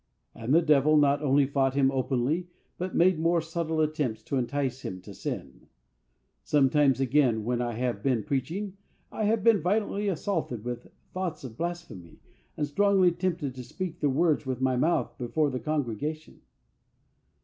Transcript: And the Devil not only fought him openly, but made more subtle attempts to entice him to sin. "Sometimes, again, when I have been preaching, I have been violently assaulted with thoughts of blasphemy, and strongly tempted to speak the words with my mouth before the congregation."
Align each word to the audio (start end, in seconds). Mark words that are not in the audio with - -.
And 0.33 0.51
the 0.51 0.63
Devil 0.63 0.97
not 0.97 1.21
only 1.21 1.45
fought 1.45 1.75
him 1.75 1.91
openly, 1.91 2.47
but 2.79 2.95
made 2.95 3.19
more 3.19 3.39
subtle 3.39 3.81
attempts 3.81 4.23
to 4.23 4.37
entice 4.37 4.81
him 4.81 4.99
to 5.01 5.13
sin. 5.13 5.67
"Sometimes, 6.43 6.99
again, 6.99 7.43
when 7.45 7.61
I 7.61 7.73
have 7.73 8.01
been 8.01 8.23
preaching, 8.23 8.75
I 9.11 9.25
have 9.25 9.43
been 9.43 9.61
violently 9.61 10.07
assaulted 10.07 10.65
with 10.65 10.87
thoughts 11.13 11.43
of 11.43 11.55
blasphemy, 11.55 12.17
and 12.57 12.65
strongly 12.65 13.11
tempted 13.11 13.53
to 13.53 13.63
speak 13.63 13.99
the 13.99 14.09
words 14.09 14.43
with 14.43 14.59
my 14.59 14.75
mouth 14.75 15.15
before 15.19 15.51
the 15.51 15.59
congregation." 15.59 16.41